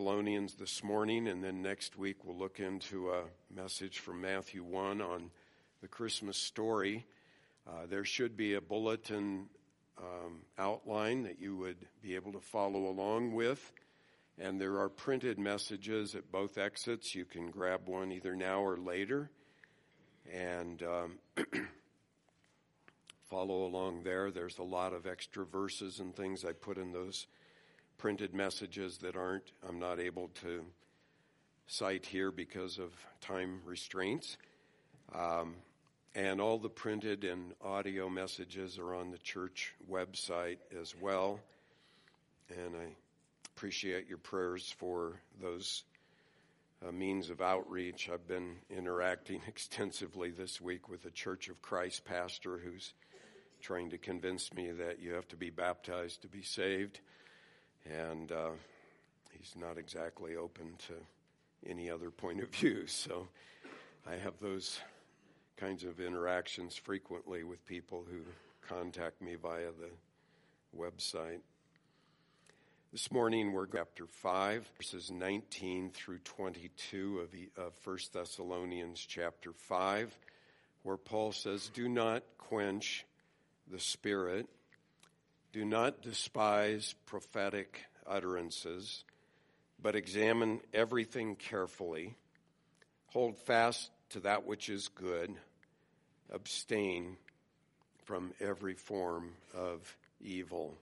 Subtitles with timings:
[0.00, 5.02] Thessalonians this morning, and then next week we'll look into a message from Matthew 1
[5.02, 5.30] on
[5.82, 7.04] the Christmas story.
[7.68, 9.50] Uh, there should be a bulletin
[9.98, 13.72] um, outline that you would be able to follow along with.
[14.38, 17.14] And there are printed messages at both exits.
[17.14, 19.28] You can grab one either now or later
[20.32, 21.18] and um,
[23.28, 24.30] follow along there.
[24.30, 27.26] There's a lot of extra verses and things I put in those
[28.00, 30.64] printed messages that aren't, I'm not able to
[31.66, 34.38] cite here because of time restraints.
[35.14, 35.56] Um,
[36.14, 41.40] and all the printed and audio messages are on the church website as well.
[42.48, 42.86] And I
[43.54, 45.84] appreciate your prayers for those
[46.82, 48.08] uh, means of outreach.
[48.10, 52.94] I've been interacting extensively this week with a Church of Christ pastor who's
[53.60, 57.00] trying to convince me that you have to be baptized to be saved
[57.84, 58.50] and uh,
[59.32, 60.94] he's not exactly open to
[61.68, 62.84] any other point of view.
[62.86, 63.28] So
[64.06, 64.80] I have those
[65.56, 68.20] kinds of interactions frequently with people who
[68.66, 71.40] contact me via the website.
[72.92, 80.18] This morning we're chapter 5, verses 19 through 22 of, of 1 Thessalonians chapter 5,
[80.82, 83.06] where Paul says, Do not quench
[83.70, 84.48] the spirit.
[85.52, 89.02] Do not despise prophetic utterances,
[89.82, 92.14] but examine everything carefully.
[93.06, 95.34] Hold fast to that which is good.
[96.32, 97.16] Abstain
[98.04, 100.76] from every form of evil.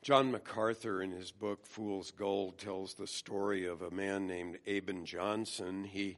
[0.00, 5.04] John MacArthur, in his book Fool's Gold, tells the story of a man named Aben
[5.04, 5.84] Johnson.
[5.84, 6.16] He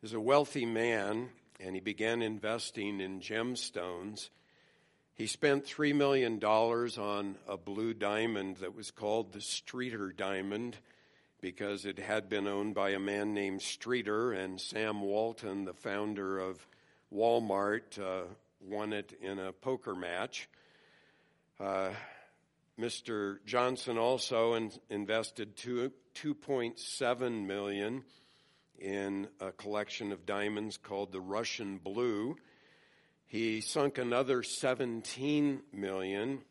[0.00, 4.28] is a wealthy man, and he began investing in gemstones
[5.16, 10.76] he spent $3 million on a blue diamond that was called the Streeter Diamond
[11.40, 16.38] because it had been owned by a man named Streeter, and Sam Walton, the founder
[16.38, 16.66] of
[17.14, 18.26] Walmart, uh,
[18.60, 20.50] won it in a poker match.
[21.58, 21.90] Uh,
[22.78, 23.38] Mr.
[23.46, 28.04] Johnson also in, invested two, 2.7 million
[28.78, 32.36] in a collection of diamonds called the Russian Blue.
[33.28, 36.42] He sunk another 17 million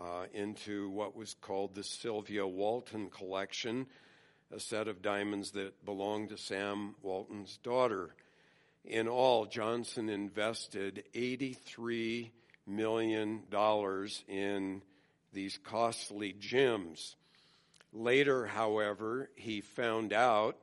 [0.00, 3.86] uh, into what was called the Sylvia Walton collection,
[4.52, 8.16] a set of diamonds that belonged to Sam Walton's daughter.
[8.84, 12.30] In all, Johnson invested $83
[12.66, 13.42] million
[14.26, 14.82] in
[15.32, 17.14] these costly gems.
[17.92, 20.56] Later, however, he found out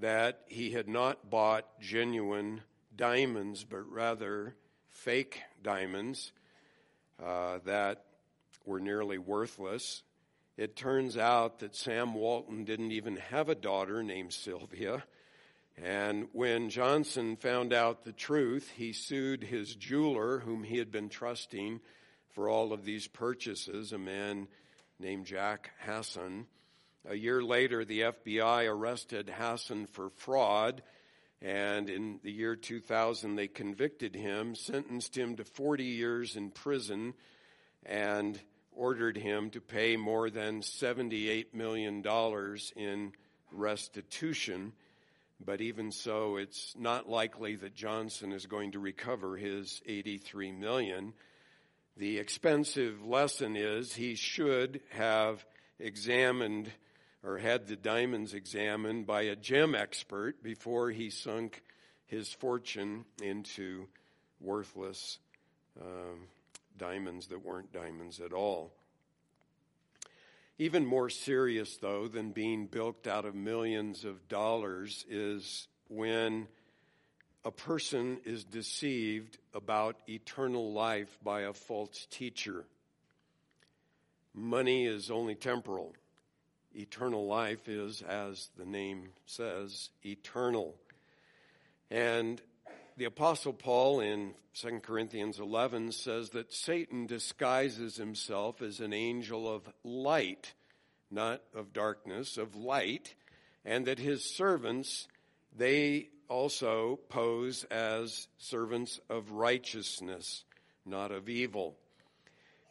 [0.00, 2.62] that he had not bought genuine
[2.96, 4.56] diamonds, but rather
[5.02, 6.30] fake diamonds
[7.20, 8.04] uh, that
[8.64, 10.04] were nearly worthless.
[10.56, 15.02] It turns out that Sam Walton didn't even have a daughter named Sylvia.
[15.82, 21.08] And when Johnson found out the truth, he sued his jeweler, whom he had been
[21.08, 21.80] trusting
[22.30, 24.46] for all of these purchases, a man
[25.00, 26.46] named Jack Hassan.
[27.08, 30.82] A year later, the FBI arrested Hassan for fraud
[31.42, 37.14] and in the year 2000, they convicted him, sentenced him to 40 years in prison,
[37.84, 42.02] and ordered him to pay more than $78 million
[42.76, 43.12] in
[43.50, 44.72] restitution.
[45.44, 51.12] But even so, it's not likely that Johnson is going to recover his 83 million.
[51.96, 55.44] The expensive lesson is he should have
[55.80, 56.70] examined
[57.24, 61.62] or had the diamonds examined by a gem expert before he sunk
[62.06, 63.86] his fortune into
[64.40, 65.18] worthless
[65.80, 66.26] um,
[66.76, 68.72] diamonds that weren't diamonds at all.
[70.58, 76.46] Even more serious, though, than being bilked out of millions of dollars is when
[77.44, 82.64] a person is deceived about eternal life by a false teacher.
[84.34, 85.94] Money is only temporal
[86.74, 90.74] eternal life is, as the name says, eternal.
[91.90, 92.40] And
[92.96, 99.52] the Apostle Paul in 2 Corinthians 11 says that Satan disguises himself as an angel
[99.52, 100.54] of light,
[101.10, 103.14] not of darkness, of light,
[103.64, 105.08] and that his servants,
[105.56, 110.44] they also pose as servants of righteousness,
[110.84, 111.76] not of evil.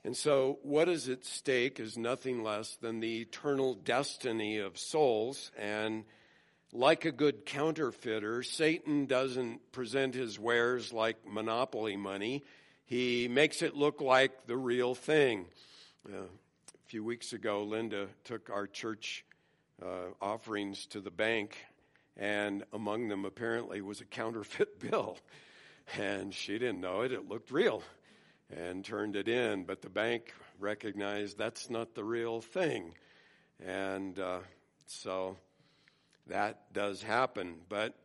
[0.03, 5.51] And so, what is at stake is nothing less than the eternal destiny of souls.
[5.57, 6.05] And
[6.73, 12.43] like a good counterfeiter, Satan doesn't present his wares like monopoly money.
[12.85, 15.45] He makes it look like the real thing.
[16.07, 16.23] Uh,
[16.91, 19.23] few weeks ago, Linda took our church
[19.81, 21.55] uh, offerings to the bank,
[22.17, 25.17] and among them apparently was a counterfeit bill.
[25.97, 27.81] And she didn't know it, it looked real,
[28.55, 29.63] and turned it in.
[29.63, 32.93] But the bank recognized that's not the real thing.
[33.65, 34.39] And uh,
[34.87, 35.37] so
[36.27, 37.55] that does happen.
[37.69, 37.95] But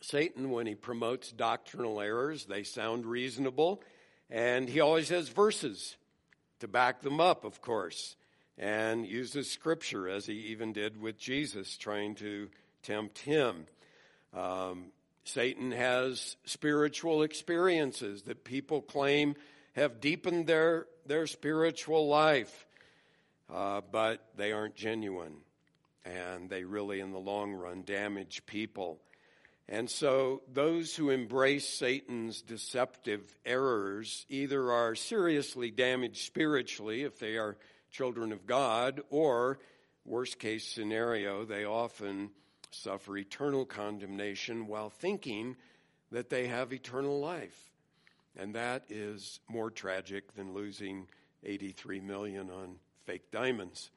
[0.00, 3.82] Satan, when he promotes doctrinal errors, they sound reasonable,
[4.30, 5.96] and he always has verses
[6.60, 8.16] to back them up, of course,
[8.56, 12.48] and uses scripture as he even did with Jesus, trying to
[12.82, 13.66] tempt him.
[14.34, 14.86] Um,
[15.24, 19.34] Satan has spiritual experiences that people claim
[19.74, 22.66] have deepened their, their spiritual life,
[23.52, 25.36] uh, but they aren't genuine.
[26.04, 29.00] And they really, in the long run, damage people.
[29.68, 37.36] And so those who embrace Satan's deceptive errors either are seriously damaged spiritually if they
[37.36, 37.56] are
[37.92, 39.58] children of God, or,
[40.04, 42.30] worst case scenario, they often
[42.70, 45.56] suffer eternal condemnation while thinking
[46.12, 47.70] that they have eternal life.
[48.38, 51.06] And that is more tragic than losing
[51.44, 53.90] 83 million on fake diamonds.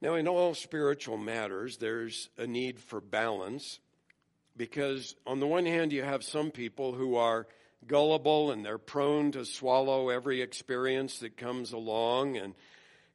[0.00, 3.80] Now, in all spiritual matters, there's a need for balance
[4.56, 7.46] because on the one hand, you have some people who are
[7.86, 12.54] gullible and they're prone to swallow every experience that comes along and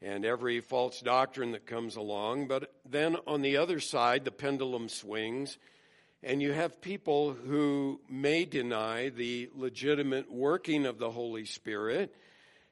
[0.02, 2.48] and every false doctrine that comes along.
[2.48, 5.58] But then on the other side, the pendulum swings,
[6.24, 12.16] and you have people who may deny the legitimate working of the Holy Spirit.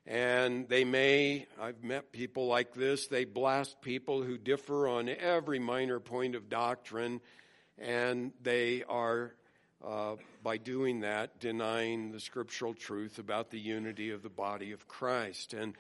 [0.05, 5.59] And they may, I've met people like this, they blast people who differ on every
[5.59, 7.21] minor point of doctrine
[7.79, 9.33] and they are,
[9.85, 14.87] uh, by doing that, denying the scriptural truth about the unity of the body of
[14.87, 15.53] Christ.
[15.53, 15.75] And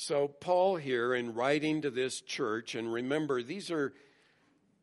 [0.00, 3.92] so, Paul here, in writing to this church, and remember, these are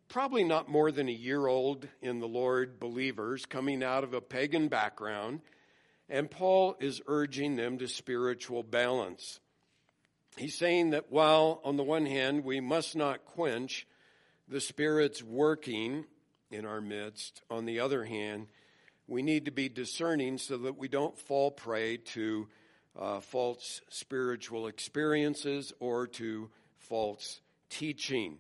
[0.10, 4.22] probably not more than a year old in the Lord believers coming out of a
[4.22, 5.42] pagan background,
[6.08, 9.40] and Paul is urging them to spiritual balance.
[10.38, 13.88] He's saying that while, on the one hand, we must not quench
[14.48, 16.06] the Spirit's working
[16.52, 17.42] in our midst.
[17.50, 18.50] On the other hand,
[19.08, 22.48] we need to be discerning so that we don't fall prey to
[22.98, 28.38] uh, false spiritual experiences or to false teaching.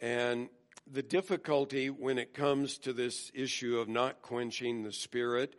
[0.00, 0.48] And
[0.90, 5.54] the difficulty when it comes to this issue of not quenching the spirit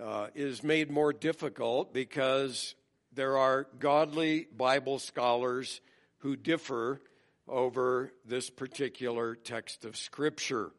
[0.00, 2.74] uh, is made more difficult because
[3.14, 5.80] there are godly Bible scholars
[6.18, 7.00] who differ
[7.48, 10.70] over this particular text of Scripture.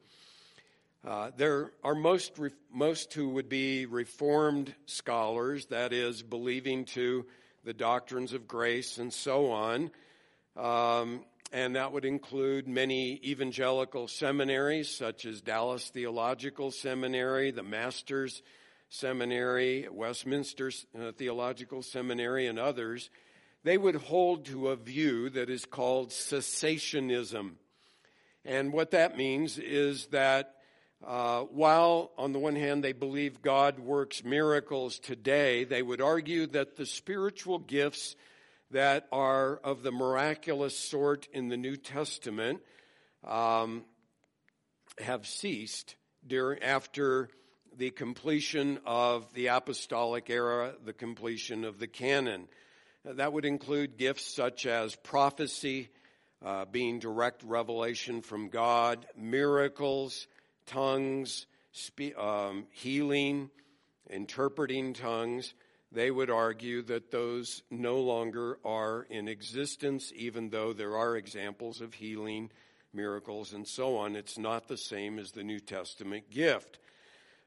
[1.06, 2.40] Uh, there are most,
[2.72, 7.26] most who would be Reformed scholars, that is, believing to
[7.66, 9.92] the doctrines of grace and so on.
[10.56, 18.42] Um, and that would include many evangelical seminaries, such as Dallas Theological Seminary, the Masters
[18.88, 23.10] Seminary, Westminster uh, Theological Seminary, and others.
[23.66, 27.56] They would hold to a view that is called cessationism.
[28.46, 30.56] And what that means is that
[31.06, 36.48] uh, while, on the one hand, they believe God works miracles today, they would argue
[36.48, 38.16] that the spiritual gifts
[38.72, 42.62] that are of the miraculous sort in the New Testament
[43.24, 43.83] um,
[44.98, 45.95] have ceased
[46.26, 47.30] during, after
[47.78, 52.48] the completion of the apostolic era, the completion of the canon.
[53.04, 55.90] That would include gifts such as prophecy,
[56.44, 60.28] uh, being direct revelation from God, miracles,
[60.66, 63.50] tongues, spe- um, healing,
[64.10, 65.54] interpreting tongues,
[65.92, 71.82] they would argue that those no longer are in existence, even though there are examples
[71.82, 72.50] of healing,
[72.94, 74.16] miracles, and so on.
[74.16, 76.80] It's not the same as the New Testament gift.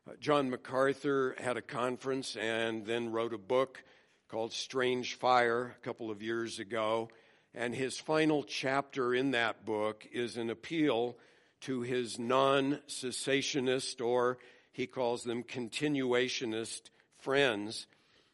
[0.08, 3.82] Uh, John MacArthur had a conference and then wrote a book
[4.28, 7.08] called Strange Fire a couple of years ago.
[7.54, 11.16] And his final chapter in that book is an appeal
[11.62, 14.38] to his non cessationist, or
[14.72, 17.86] he calls them continuationist friends,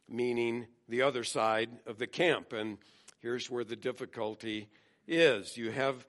[0.09, 2.53] meaning the other side of the camp.
[2.53, 2.79] And
[3.21, 4.69] here's where the difficulty
[5.07, 5.57] is.
[5.57, 6.07] You have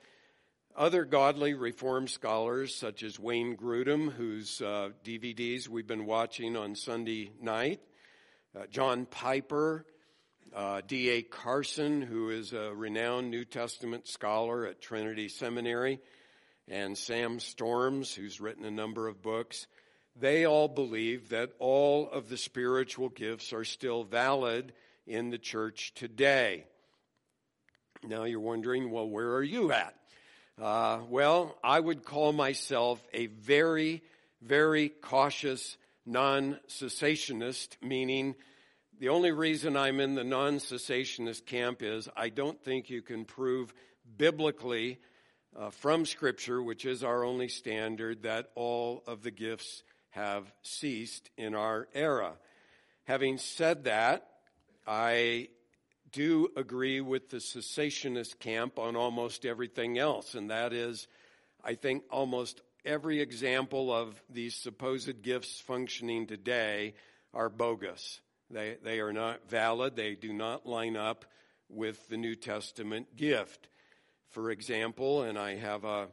[0.75, 6.75] other godly reform scholars, such as Wayne Grudem, whose uh, DVDs we've been watching on
[6.75, 7.79] Sunday night,
[8.58, 9.86] uh, John Piper,
[10.55, 11.22] uh, D.A.
[11.22, 16.00] Carson, who is a renowned New Testament scholar at Trinity Seminary,
[16.67, 19.67] and Sam Storms, who's written a number of books,
[20.15, 24.74] they all believe that all of the spiritual gifts are still valid
[25.08, 26.65] in the church today.
[28.03, 29.96] Now you're wondering, well, where are you at?
[30.62, 34.03] Uh, well, I would call myself a very,
[34.41, 38.36] very cautious non cessationist, meaning
[39.00, 43.25] the only reason I'm in the non cessationist camp is I don't think you can
[43.25, 43.74] prove
[44.17, 45.00] biblically
[45.57, 51.29] uh, from Scripture, which is our only standard, that all of the gifts have ceased
[51.38, 52.33] in our era.
[53.05, 54.27] Having said that,
[54.88, 55.50] I
[56.12, 61.07] do agree with the cessationist camp on almost everything else, and that is,
[61.63, 66.93] I think almost every example of these supposed gifts functioning today
[67.33, 68.22] are bogus.
[68.50, 69.95] They, they are not valid.
[69.95, 71.25] They do not line up
[71.69, 73.67] with the New Testament gift.
[74.33, 76.07] For example, and I have a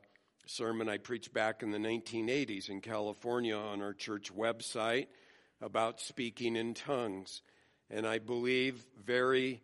[0.44, 5.06] sermon I preached back in the 1980s in California on our church website
[5.62, 7.40] about speaking in tongues.
[7.88, 9.62] And I believe very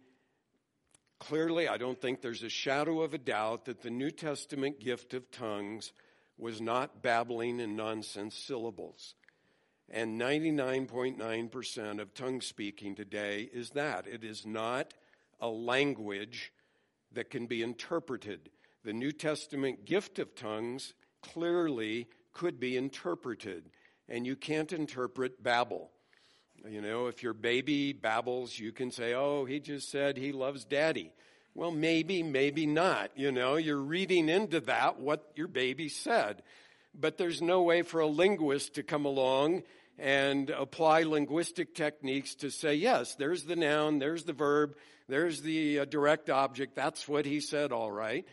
[1.19, 5.13] clearly, I don't think there's a shadow of a doubt that the New Testament gift
[5.13, 5.93] of tongues
[6.39, 9.17] was not babbling and nonsense syllables.
[9.91, 14.07] And 99.9% of tongue speaking today is that.
[14.07, 14.95] It is not
[15.41, 16.53] a language
[17.17, 18.49] that can be interpreted.
[18.85, 23.65] The New Testament gift of tongues clearly could be interpreted,
[24.09, 25.91] and you can't interpret babble.
[26.69, 30.65] You know, if your baby babbles, you can say, oh, he just said he loves
[30.65, 31.13] daddy.
[31.55, 33.11] Well, maybe, maybe not.
[33.17, 36.43] You know, you're reading into that what your baby said.
[36.95, 39.63] But there's no way for a linguist to come along
[39.99, 44.77] and apply linguistic techniques to say, yes, there's the noun, there's the verb,
[45.09, 46.75] there's the uh, direct object.
[46.75, 48.27] That's what he said, all right.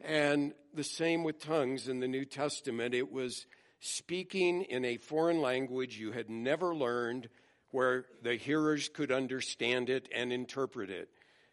[0.00, 2.94] And the same with tongues in the New Testament.
[2.94, 3.46] It was
[3.80, 7.28] speaking in a foreign language you had never learned
[7.70, 11.08] where the hearers could understand it and interpret it.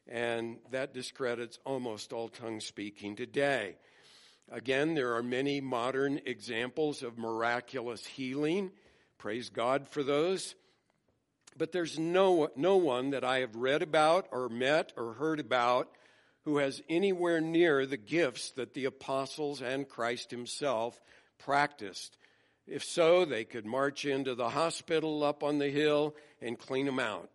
[0.08, 3.78] And that discredits almost all tongue speaking today.
[4.52, 8.72] Again, there are many modern examples of miraculous healing.
[9.18, 10.54] Praise God for those.
[11.58, 15.90] But there's no, no one that I have read about or met or heard about
[16.44, 21.00] who has anywhere near the gifts that the apostles and Christ himself
[21.40, 22.18] practiced.
[22.68, 27.00] If so, they could march into the hospital up on the hill and clean them
[27.00, 27.30] out,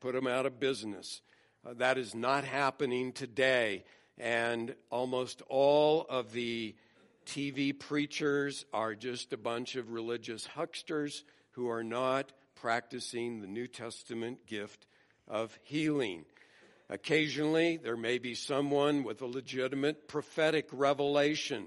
[0.00, 1.20] put them out of business.
[1.66, 3.84] Uh, that is not happening today.
[4.18, 6.74] And almost all of the
[7.26, 12.32] TV preachers are just a bunch of religious hucksters who are not
[12.64, 14.86] practicing the New Testament gift
[15.28, 16.24] of healing.
[16.88, 21.66] Occasionally, there may be someone with a legitimate prophetic revelation,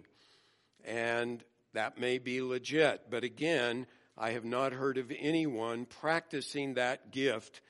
[0.83, 3.11] and that may be legit.
[3.11, 3.85] But again,
[4.17, 7.61] I have not heard of anyone practicing that gift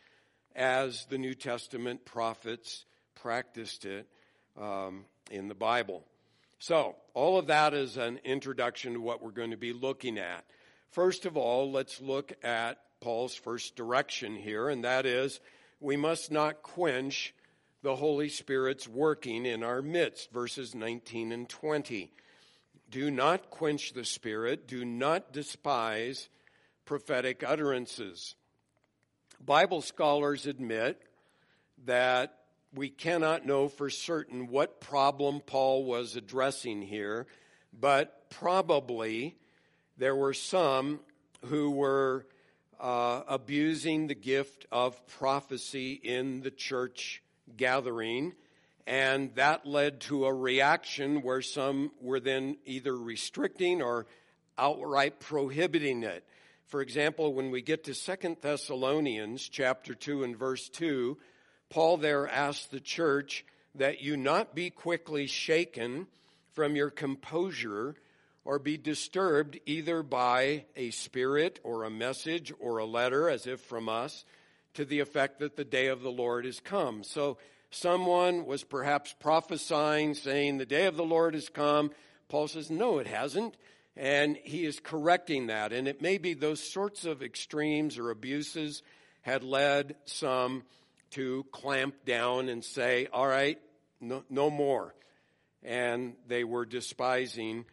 [0.55, 4.07] as the New Testament prophets practiced it
[4.57, 6.05] um, in the Bible.
[6.60, 10.46] So, all of that is an introduction to what we're going to be looking at.
[10.91, 15.39] First of all, let's look at Paul's first direction here, and that is
[15.80, 17.34] we must not quench
[17.84, 22.12] the Holy Spirit's working in our midst, verses 19 and 20.
[22.89, 24.68] Do not quench the Spirit.
[24.68, 26.30] Do not despise
[26.86, 28.36] prophetic utterances.
[29.44, 31.01] Bible scholars admit
[31.86, 32.34] that
[32.74, 37.27] we cannot know for certain what problem Paul was addressing here,
[37.77, 39.38] but probably
[39.98, 41.00] there were some
[41.46, 42.25] who were
[42.79, 47.22] uh, abusing the gift of prophecy in the church
[47.55, 48.34] gathering
[48.88, 54.07] and that led to a reaction where some were then either restricting or
[54.57, 56.24] outright prohibiting it.
[56.67, 61.17] For example, when we get to Second Thessalonians chapter 2 and verse 2,
[61.69, 66.07] Paul there asks the church that you not be quickly shaken
[66.53, 67.93] from your composure
[68.48, 73.60] or be disturbed either by a spirit or a message or a letter as if
[73.60, 74.24] from us
[74.74, 77.04] to the effect that the day of the Lord is come.
[77.04, 77.39] So
[77.72, 81.92] someone was perhaps prophesying, saying, The day of the Lord has come.
[82.30, 83.58] Paul says, No, it hasn't.
[83.98, 85.74] And he is correcting that.
[85.74, 88.82] And it may be those sorts of extremes or abuses
[89.24, 90.63] had led some
[91.12, 93.60] to clamp down and say, All right,
[94.00, 94.96] no, no more.
[95.63, 97.66] And they were despising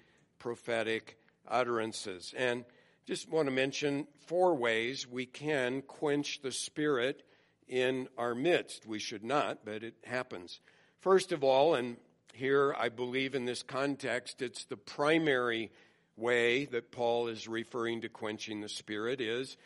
[0.45, 1.17] prophetic
[1.49, 2.35] utterances.
[2.37, 2.65] And
[3.07, 7.23] just want to mention four ways we can quench the spirit
[7.67, 8.87] in our midst.
[8.87, 10.61] We should not, but it happens.
[11.01, 11.97] First of all, and
[12.35, 15.71] here I believe in this context, it's the primary
[16.17, 19.57] way that Paul is referring to quenching the Spirit is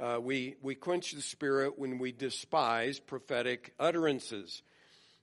[0.00, 4.62] Uh, we, we quench the spirit when we despise prophetic utterances.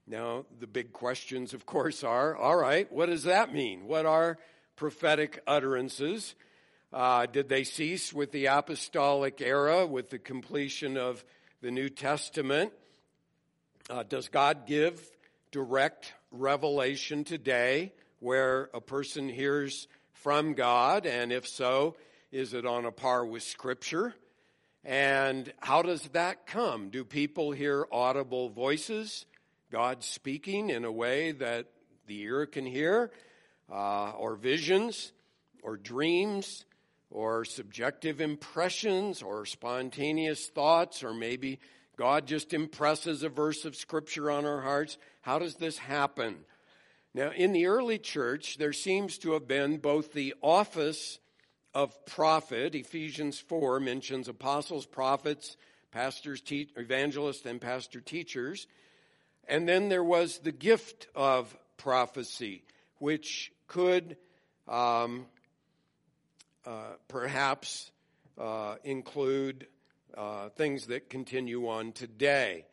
[0.06, 3.88] Now, the big questions, of course, are all right, what does that mean?
[3.88, 4.38] What are
[4.78, 6.36] prophetic utterances?
[6.94, 11.26] Uh, did they cease with the apostolic era, with the completion of
[11.62, 12.72] the New Testament?
[13.90, 15.02] Uh, does God give
[15.52, 21.06] direct revelation today where a person hears from God?
[21.06, 21.96] And if so,
[22.32, 24.14] is it on a par with Scripture?
[24.86, 26.90] And how does that come?
[26.90, 29.26] Do people hear audible voices?
[29.72, 31.66] God speaking in a way that
[32.06, 33.12] the ear can hear,
[33.72, 35.12] uh, or visions,
[35.64, 36.66] or dreams,
[37.10, 41.60] or subjective impressions, or spontaneous thoughts, or maybe
[41.98, 44.98] God just impresses a verse of Scripture on our hearts.
[45.22, 46.38] How does this happen?
[47.14, 51.18] Now, in the early church, there seems to have been both the office
[51.74, 52.76] of prophet.
[52.76, 55.58] Ephesians 4 mentions apostles, prophets,
[55.92, 58.68] pastors, te- evangelists, and pastor teachers.
[59.48, 62.64] And then there was the gift of prophecy,
[63.00, 64.18] which could
[64.68, 65.26] um,
[66.66, 67.92] uh, perhaps
[68.38, 69.68] uh, include
[70.16, 72.66] uh, things that continue on today.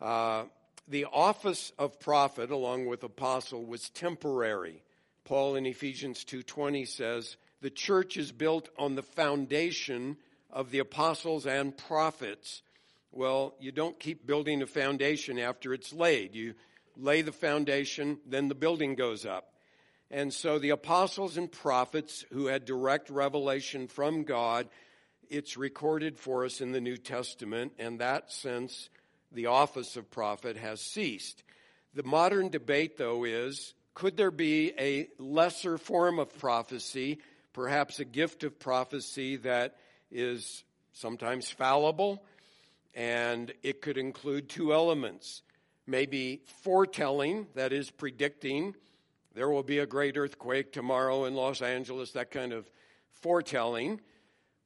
[0.00, 0.44] Uh,
[0.88, 4.82] the office of prophet, along with apostle, was temporary.
[5.24, 10.18] Paul in Ephesians 2:20 says, "The church is built on the foundation
[10.50, 12.62] of the apostles and prophets."
[13.10, 16.34] Well, you don't keep building a foundation after it's laid.
[16.34, 16.54] You
[16.96, 19.53] lay the foundation, then the building goes up.
[20.10, 24.68] And so the apostles and prophets who had direct revelation from God,
[25.28, 28.90] it's recorded for us in the New Testament, and that sense,
[29.32, 31.42] the office of prophet has ceased.
[31.94, 37.20] The modern debate, though, is could there be a lesser form of prophecy,
[37.52, 39.76] perhaps a gift of prophecy that
[40.10, 42.24] is sometimes fallible?
[42.94, 45.42] And it could include two elements
[45.86, 48.74] maybe foretelling, that is, predicting.
[49.34, 52.70] There will be a great earthquake tomorrow in Los Angeles, that kind of
[53.20, 54.00] foretelling.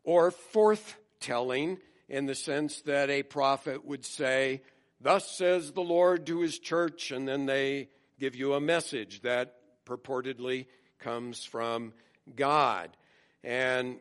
[0.05, 4.63] Or forthtelling, in the sense that a prophet would say,
[5.01, 7.89] Thus says the Lord to his church, and then they
[8.19, 9.55] give you a message that
[9.87, 10.67] purportedly
[10.99, 11.93] comes from
[12.35, 12.91] God.
[13.45, 13.99] And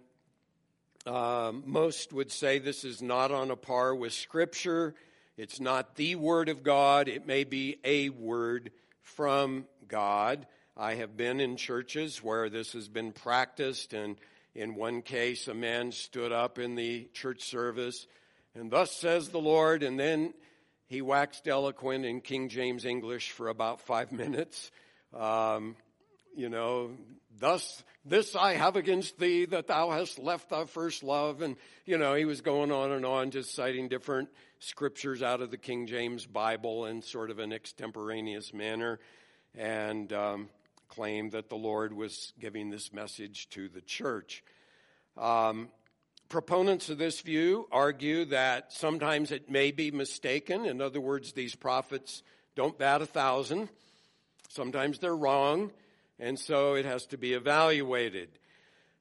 [1.05, 4.95] um, most would say this is not on a par with Scripture.
[5.37, 7.07] It's not the Word of God.
[7.07, 10.47] It may be a word from God.
[10.79, 14.15] I have been in churches where this has been practiced, and
[14.53, 18.05] in one case, a man stood up in the church service,
[18.53, 20.35] and thus says the Lord, and then
[20.85, 24.69] he waxed eloquent in King James English for about five minutes.
[25.15, 25.75] Um,
[26.35, 26.91] you know,
[27.39, 31.41] thus this I have against thee that thou hast left thy first love.
[31.41, 35.49] And, you know, he was going on and on, just citing different scriptures out of
[35.49, 38.99] the King James Bible in sort of an extemporaneous manner
[39.57, 40.49] and um,
[40.87, 44.43] claimed that the Lord was giving this message to the church.
[45.17, 45.69] Um,
[46.29, 50.65] proponents of this view argue that sometimes it may be mistaken.
[50.65, 52.23] In other words, these prophets
[52.55, 53.69] don't bat a thousand.
[54.49, 55.71] Sometimes they're wrong
[56.19, 58.29] and so it has to be evaluated.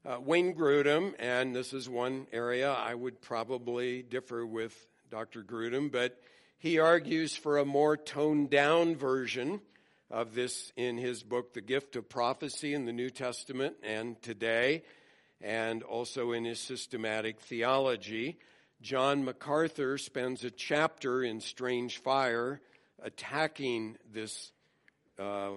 [0.05, 4.75] Uh, Wayne Grudem, and this is one area I would probably differ with
[5.11, 5.43] Dr.
[5.43, 6.21] Grudem, but
[6.59, 9.61] he argues for a more toned down version
[10.11, 14.83] of this in his book, The Gift of Prophecy in the New Testament and today,
[15.41, 18.39] and also in his systematic theology.
[18.81, 22.61] John MacArthur spends a chapter in Strange Fire
[23.03, 24.53] attacking this
[25.19, 25.51] uh,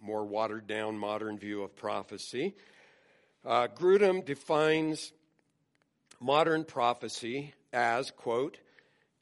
[0.00, 2.54] more watered down modern view of prophecy.
[3.44, 5.12] Uh, Grudem defines
[6.20, 8.58] modern prophecy as, quote,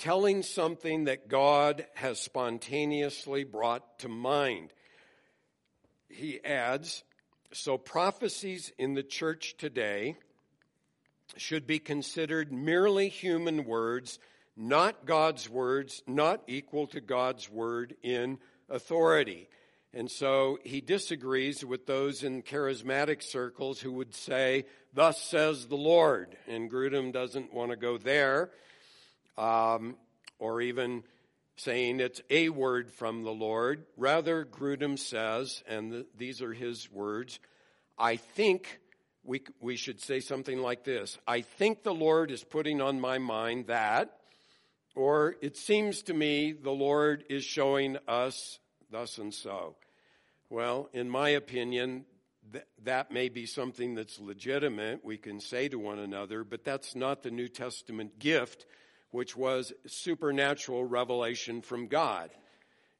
[0.04, 4.68] telling something that God has spontaneously brought to mind.
[6.10, 7.04] He adds,
[7.54, 10.16] so prophecies in the church today
[11.38, 14.18] should be considered merely human words,
[14.54, 18.36] not God's words, not equal to God's word in
[18.68, 19.48] authority.
[19.94, 25.76] And so he disagrees with those in charismatic circles who would say, Thus says the
[25.76, 26.36] Lord.
[26.46, 28.50] And Grudem doesn't want to go there,
[29.36, 29.96] um,
[30.38, 31.02] or even
[31.56, 33.84] saying it's a word from the Lord.
[33.96, 37.38] Rather, Grudem says, and the, these are his words,
[37.98, 38.80] I think
[39.22, 43.18] we, we should say something like this I think the Lord is putting on my
[43.18, 44.16] mind that,
[44.94, 48.58] or it seems to me the Lord is showing us
[48.90, 49.76] thus and so.
[50.50, 52.04] Well, in my opinion,
[52.52, 56.94] th- that may be something that's legitimate, we can say to one another, but that's
[56.94, 58.66] not the New Testament gift,
[59.14, 62.30] which was supernatural revelation from God.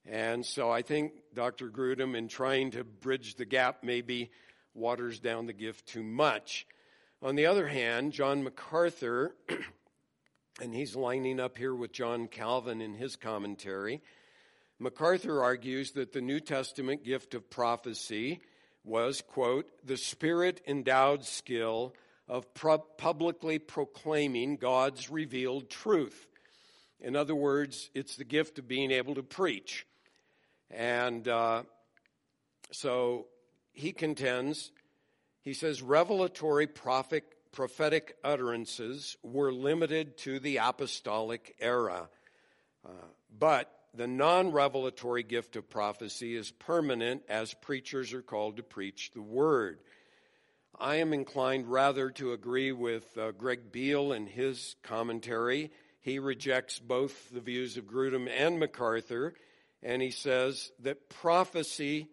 [0.07, 1.71] And so I think Dr.
[1.71, 4.31] Grudem, in trying to bridge the gap, maybe
[4.75, 6.69] waters down the gift too much.
[7.21, 9.35] On the other hand, John MacArthur,
[10.63, 14.01] and he's lining up here with John Calvin in his commentary,
[14.79, 18.41] MacArthur argues that the New Testament gift of prophecy
[18.85, 21.93] was, quote, the spirit endowed skill
[22.29, 26.27] of publicly proclaiming God's revealed truth.
[27.01, 29.87] In other words, it's the gift of being able to preach.
[30.71, 31.65] And uh,
[32.73, 33.27] so
[33.73, 34.71] he contends,
[35.43, 42.09] he says, revelatory prophet, prophetic utterances were limited to the apostolic era.
[42.87, 42.91] Uh,
[43.39, 49.11] but the non revelatory gift of prophecy is permanent as preachers are called to preach
[49.15, 49.81] the word.
[50.79, 55.71] I am inclined rather to agree with uh, Greg Beale in his commentary.
[56.01, 59.35] He rejects both the views of Grudem and MacArthur,
[59.83, 62.09] and he says that prophecy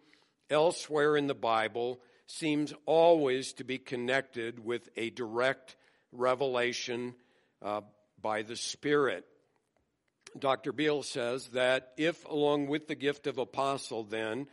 [0.48, 5.76] elsewhere in the Bible seems always to be connected with a direct
[6.12, 7.14] revelation
[7.62, 7.80] uh,
[8.20, 9.26] by the Spirit.
[10.38, 10.72] Dr.
[10.72, 14.46] Beale says that if, along with the gift of apostle, then,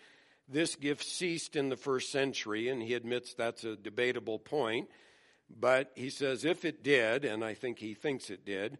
[0.51, 4.89] this gift ceased in the first century, and he admits that's a debatable point,
[5.49, 8.77] but he says if it did, and I think he thinks it did,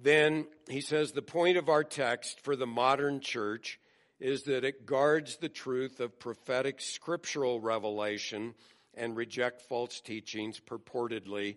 [0.00, 3.80] then he says the point of our text for the modern church
[4.20, 8.54] is that it guards the truth of prophetic scriptural revelation
[8.94, 11.56] and reject false teachings purportedly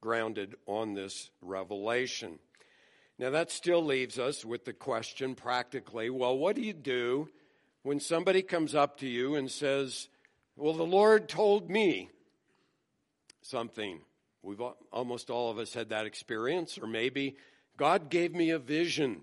[0.00, 2.38] grounded on this revelation.
[3.18, 7.28] Now, that still leaves us with the question practically well, what do you do
[7.82, 10.08] when somebody comes up to you and says,
[10.56, 12.10] Well, the Lord told me
[13.42, 14.00] something?
[14.42, 14.60] We've
[14.92, 17.36] almost all of us had that experience, or maybe
[17.76, 19.22] God gave me a vision,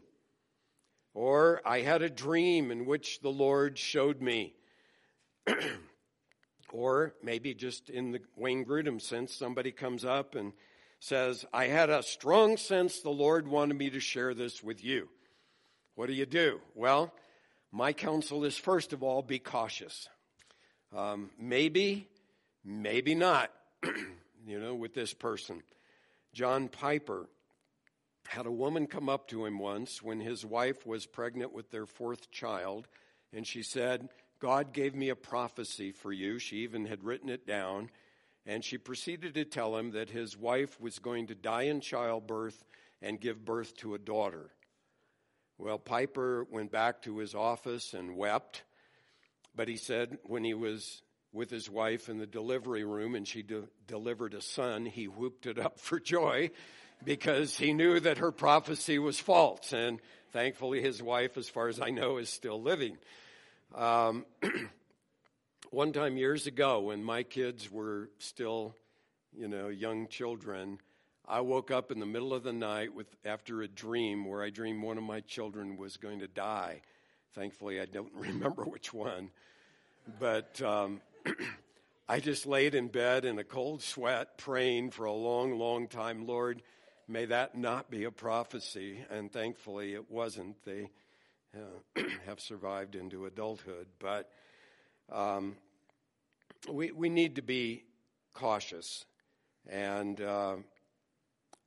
[1.14, 4.54] or I had a dream in which the Lord showed me.
[6.72, 10.52] or maybe just in the Wayne Grudem sense, somebody comes up and
[11.00, 15.08] says, I had a strong sense the Lord wanted me to share this with you.
[15.96, 16.60] What do you do?
[16.74, 17.14] Well,
[17.76, 20.08] my counsel is first of all, be cautious.
[20.96, 22.08] Um, maybe,
[22.64, 23.52] maybe not,
[24.48, 25.62] you know, with this person.
[26.34, 27.28] John Piper
[28.28, 31.86] had a woman come up to him once when his wife was pregnant with their
[31.86, 32.88] fourth child,
[33.34, 34.08] and she said,
[34.40, 36.40] God gave me a prophecy for you.
[36.40, 37.90] She even had written it down
[38.46, 42.64] and she proceeded to tell him that his wife was going to die in childbirth
[43.02, 44.52] and give birth to a daughter.
[45.58, 48.64] Well, Piper went back to his office and wept,
[49.56, 53.42] but he said when he was with his wife in the delivery room and she
[53.42, 56.52] de- delivered a son, he whooped it up for joy
[57.04, 59.72] because he knew that her prophecy was false.
[59.72, 60.00] And
[60.34, 62.98] thankfully, his wife, as far as I know, is still living.
[63.74, 64.26] Um,
[65.72, 68.76] one time years ago when my kids were still,
[69.38, 70.80] you know, young children,
[71.28, 74.50] I woke up in the middle of the night with after a dream where I
[74.50, 76.82] dreamed one of my children was going to die.
[77.34, 79.32] Thankfully, I don't remember which one,
[80.20, 81.02] but um,
[82.10, 86.28] I just laid in bed in a cold sweat, praying for a long, long time.
[86.28, 86.62] Lord,
[87.08, 90.64] may that not be a prophecy, and thankfully it wasn't.
[90.64, 90.90] They
[91.56, 94.30] uh, have survived into adulthood, but.
[95.12, 95.58] Um,
[96.72, 97.84] we, we need to be
[98.34, 99.06] cautious.
[99.68, 100.58] And uh,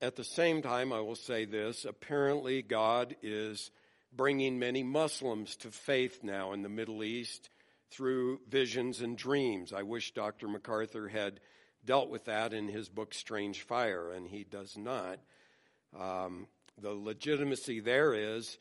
[0.01, 3.71] at the same time, I will say this apparently, God is
[4.13, 7.51] bringing many Muslims to faith now in the Middle East
[7.91, 9.73] through visions and dreams.
[9.73, 10.49] I wish Dr.
[10.49, 11.41] MacArthur had
[11.85, 15.19] dealt with that in his book Strange Fire, and he does not.
[15.99, 16.47] Um,
[16.81, 18.59] the legitimacy there is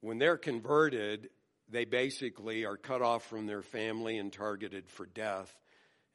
[0.00, 1.30] when they're converted,
[1.68, 5.54] they basically are cut off from their family and targeted for death.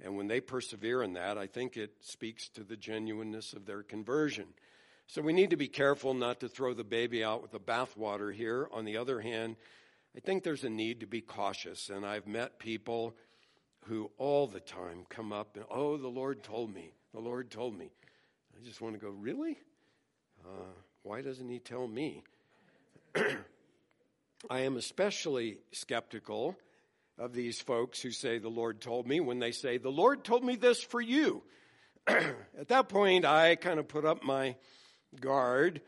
[0.01, 3.83] And when they persevere in that, I think it speaks to the genuineness of their
[3.83, 4.47] conversion.
[5.07, 8.33] So we need to be careful not to throw the baby out with the bathwater
[8.33, 8.67] here.
[8.71, 9.55] On the other hand,
[10.15, 11.89] I think there's a need to be cautious.
[11.89, 13.15] And I've met people
[13.85, 16.93] who all the time come up and, oh, the Lord told me.
[17.13, 17.91] The Lord told me.
[18.55, 19.57] I just want to go, really?
[20.43, 20.71] Uh,
[21.03, 22.23] why doesn't He tell me?
[24.49, 26.55] I am especially skeptical
[27.17, 30.43] of these folks who say, The Lord told me, when they say, The Lord told
[30.43, 31.43] me this for you.
[32.07, 34.55] At that point, I kind of put up my
[35.19, 35.81] guard.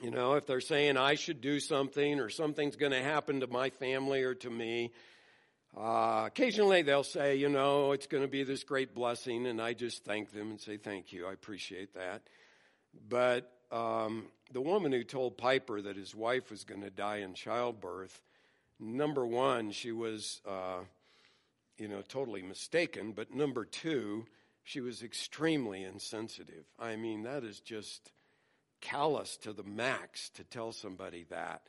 [0.00, 3.46] You know, if they're saying I should do something or something's going to happen to
[3.46, 4.92] my family or to me,
[5.74, 9.72] Uh, occasionally they'll say, you know, it's going to be this great blessing, and I
[9.72, 12.20] just thank them and say, thank you, I appreciate that.
[13.08, 17.32] But um, the woman who told Piper that his wife was going to die in
[17.32, 18.20] childbirth,
[18.82, 20.80] number one, she was, uh,
[21.78, 23.12] you know, totally mistaken.
[23.12, 24.26] But number two,
[24.64, 26.64] she was extremely insensitive.
[26.78, 28.12] I mean, that is just
[28.80, 31.62] callous to the max to tell somebody that.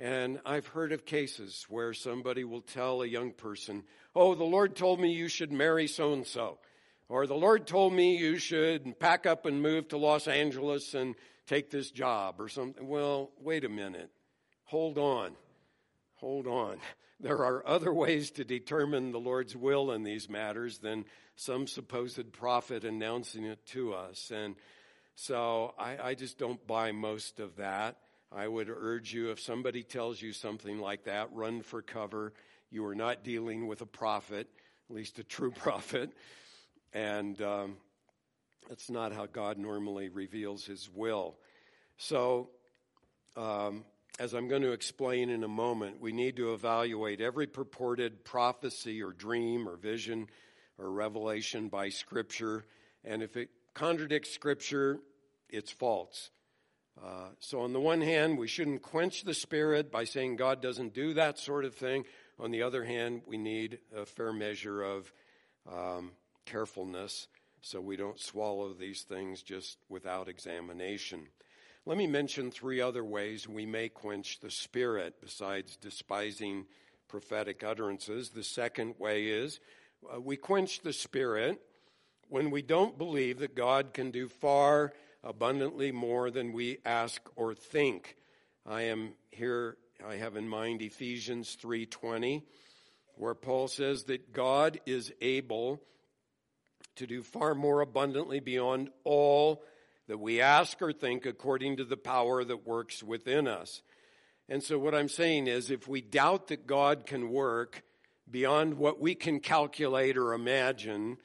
[0.00, 4.74] And I've heard of cases where somebody will tell a young person, Oh, the Lord
[4.76, 6.58] told me you should marry so and so.
[7.08, 11.14] Or the Lord told me you should pack up and move to Los Angeles and
[11.46, 12.88] take this job or something.
[12.88, 14.10] Well, wait a minute.
[14.64, 15.32] Hold on.
[16.24, 16.78] Hold on.
[17.20, 21.04] There are other ways to determine the Lord's will in these matters than
[21.36, 24.32] some supposed prophet announcing it to us.
[24.34, 24.54] And
[25.14, 27.98] so I, I just don't buy most of that.
[28.32, 32.32] I would urge you, if somebody tells you something like that, run for cover.
[32.70, 34.48] You are not dealing with a prophet,
[34.88, 36.10] at least a true prophet.
[36.94, 37.76] And um,
[38.70, 41.36] that's not how God normally reveals his will.
[41.98, 42.48] So,
[43.36, 43.84] um,
[44.18, 49.02] as I'm going to explain in a moment, we need to evaluate every purported prophecy
[49.02, 50.28] or dream or vision
[50.78, 52.64] or revelation by Scripture.
[53.04, 55.00] And if it contradicts Scripture,
[55.48, 56.30] it's false.
[57.02, 60.94] Uh, so, on the one hand, we shouldn't quench the Spirit by saying God doesn't
[60.94, 62.04] do that sort of thing.
[62.38, 65.12] On the other hand, we need a fair measure of
[65.70, 66.12] um,
[66.46, 67.26] carefulness
[67.62, 71.26] so we don't swallow these things just without examination.
[71.86, 76.64] Let me mention three other ways we may quench the Spirit besides despising
[77.08, 78.30] prophetic utterances.
[78.30, 79.60] The second way is
[80.10, 81.60] uh, we quench the Spirit
[82.30, 87.54] when we don't believe that God can do far abundantly more than we ask or
[87.54, 88.16] think.
[88.64, 89.76] I am here
[90.08, 92.44] I have in mind Ephesians 3:20
[93.16, 95.82] where Paul says that God is able
[96.96, 99.62] to do far more abundantly beyond all
[100.08, 103.82] that we ask or think according to the power that works within us.
[104.48, 107.82] And so what I'm saying is if we doubt that God can work
[108.30, 111.16] beyond what we can calculate or imagine,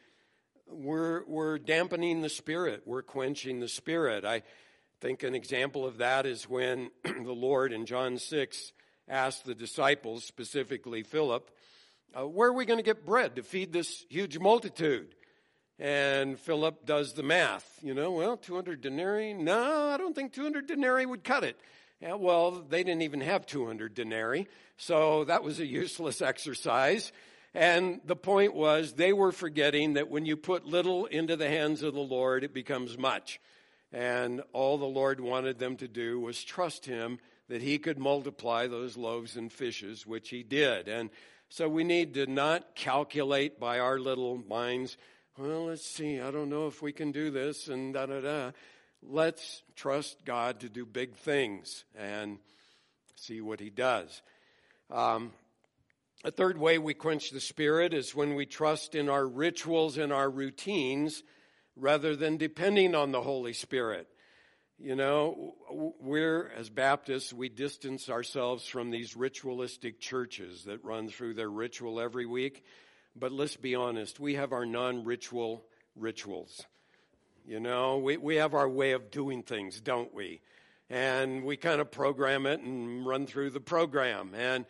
[0.68, 2.84] we're, we're dampening the spirit.
[2.86, 4.24] We're quenching the spirit.
[4.24, 4.44] I
[5.02, 8.74] think an example of that is when the Lord in John 6
[9.08, 11.50] asked the disciples, specifically Philip,
[12.18, 15.16] uh, where are we going to get bread to feed this huge multitude?
[15.80, 17.80] And Philip does the math.
[17.82, 19.34] You know, well, 200 denarii?
[19.34, 21.58] No, I don't think 200 denarii would cut it.
[22.02, 27.12] Yeah, well, they didn't even have 200 denarii, so that was a useless exercise.
[27.54, 31.82] And the point was, they were forgetting that when you put little into the hands
[31.82, 33.40] of the Lord, it becomes much.
[33.92, 38.68] And all the Lord wanted them to do was trust Him that He could multiply
[38.68, 40.88] those loaves and fishes, which He did.
[40.88, 41.10] And
[41.50, 44.96] so we need to not calculate by our little minds
[45.40, 48.52] well, let's see, I don't know if we can do this and da da da.
[49.02, 52.40] Let's trust God to do big things and
[53.16, 54.22] see what He does.
[54.92, 55.32] Um,
[56.26, 60.12] a third way we quench the Spirit is when we trust in our rituals and
[60.12, 61.24] our routines
[61.78, 64.10] rather than depending on the Holy Spirit.
[64.78, 65.56] You know,
[66.02, 72.02] we're, as Baptists, we distance ourselves from these ritualistic churches that run through their ritual
[72.02, 72.66] every week
[73.16, 75.64] but let's be honest, we have our non ritual
[75.96, 76.66] rituals.
[77.46, 80.42] You know, we, we have our way of doing things, don't we?
[80.90, 84.34] And we kind of program it and run through the program.
[84.36, 84.66] And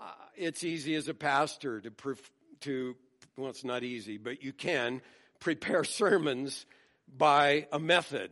[0.00, 2.96] uh, it's easy as a pastor to, pref- to,
[3.36, 5.02] well, it's not easy, but you can
[5.40, 6.66] prepare sermons
[7.16, 8.30] by a method,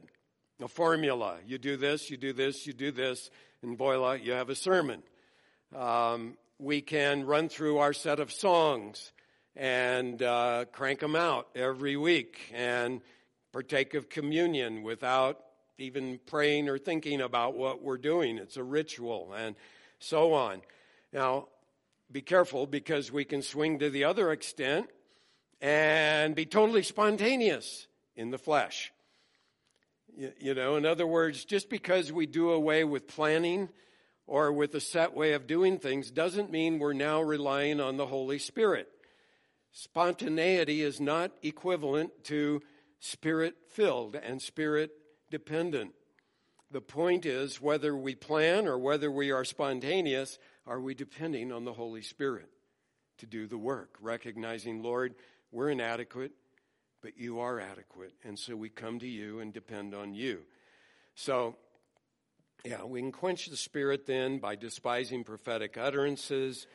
[0.63, 1.37] a formula.
[1.47, 3.31] You do this, you do this, you do this,
[3.63, 5.03] and voila, you have a sermon.
[5.75, 9.13] Um, we can run through our set of songs
[9.57, 13.01] and uh, crank them out every week and
[13.53, 15.41] partake of communion without
[15.79, 18.39] even praying or thinking about what we're doing.
[18.39, 19.57] It's a ritual and
[19.99, 20.61] so on.
[21.13, 21.49] Now,
[22.13, 24.89] be careful because we can swing to the other extent
[25.61, 28.93] and be totally spontaneous in the flesh.
[30.17, 33.71] You, you know, in other words, just because we do away with planning
[34.27, 38.07] or with a set way of doing things doesn't mean we're now relying on the
[38.07, 38.89] Holy Spirit.
[39.79, 42.63] Spontaneity is not equivalent to
[42.99, 44.91] spirit filled and spirit
[45.31, 45.93] dependent.
[46.71, 51.67] The point is whether we plan or whether we are spontaneous, are we depending on
[51.67, 52.49] the Holy Spirit
[53.19, 53.99] to do the work?
[54.01, 55.15] Recognizing, Lord,
[55.53, 56.33] we're inadequate,
[57.03, 58.15] but you are adequate.
[58.25, 60.45] And so we come to you and depend on you.
[61.15, 61.55] So,
[62.65, 66.67] yeah, we can quench the Spirit then by despising prophetic utterances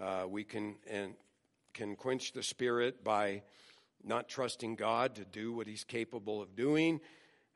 [0.00, 1.14] Uh, we can and
[1.74, 3.42] can quench the spirit by
[4.04, 7.00] not trusting God to do what He's capable of doing,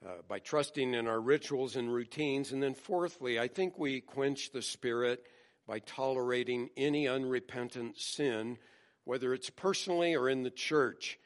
[0.05, 2.53] uh, by trusting in our rituals and routines.
[2.53, 5.25] And then, fourthly, I think we quench the spirit
[5.67, 8.59] by tolerating any unrepentant sin,
[9.05, 11.19] whether it's personally or in the church.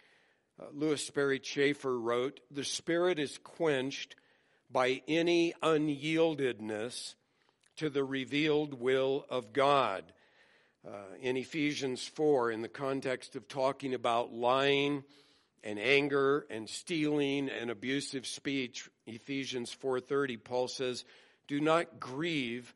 [0.60, 4.16] Uh, Lewis Sperry Chafer wrote, The spirit is quenched
[4.70, 7.14] by any unyieldedness
[7.76, 10.12] to the revealed will of God.
[10.86, 15.02] Uh, in Ephesians 4, in the context of talking about lying
[15.64, 21.04] and anger and stealing and abusive speech, Ephesians 4:30, Paul says,
[21.48, 22.72] "Do not grieve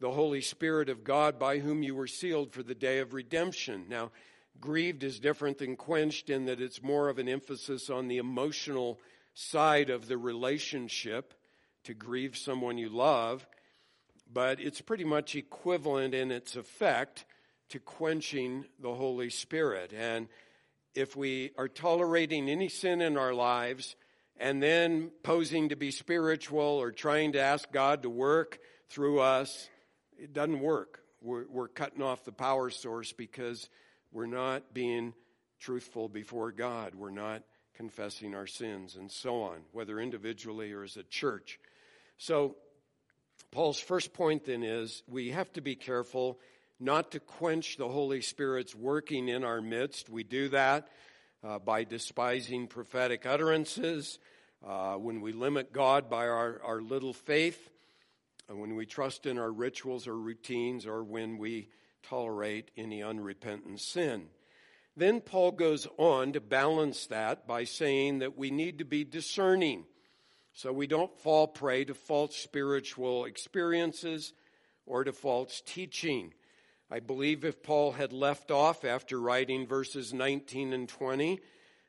[0.00, 3.88] the Holy Spirit of God by whom you were sealed for the day of redemption."
[3.88, 4.12] Now,
[4.60, 9.00] grieved is different than quenched in that it's more of an emphasis on the emotional
[9.32, 11.32] side of the relationship
[11.84, 13.46] to grieve someone you love,
[14.30, 17.24] but it's pretty much equivalent in its effect
[17.70, 19.92] to quenching the Holy Spirit.
[19.92, 20.28] And
[20.94, 23.96] if we are tolerating any sin in our lives
[24.38, 29.68] and then posing to be spiritual or trying to ask God to work through us,
[30.18, 31.00] it doesn't work.
[31.20, 33.68] We're, we're cutting off the power source because
[34.12, 35.14] we're not being
[35.58, 36.94] truthful before God.
[36.94, 37.42] We're not
[37.74, 41.58] confessing our sins and so on, whether individually or as a church.
[42.18, 42.56] So,
[43.50, 46.38] Paul's first point then is we have to be careful
[46.78, 50.08] not to quench the Holy Spirit's working in our midst.
[50.08, 50.88] We do that
[51.42, 54.18] uh, by despising prophetic utterances,
[54.66, 57.70] uh, when we limit God by our, our little faith,
[58.48, 61.68] when we trust in our rituals or routines, or when we
[62.02, 64.26] tolerate any unrepentant sin.
[64.96, 69.84] Then Paul goes on to balance that by saying that we need to be discerning
[70.54, 74.32] so we don't fall prey to false spiritual experiences
[74.86, 76.32] or to false teaching.
[76.90, 81.40] I believe if Paul had left off after writing verses 19 and 20,